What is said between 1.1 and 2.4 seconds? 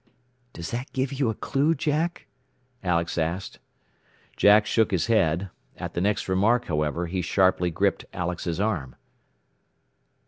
you a clue, Jack?"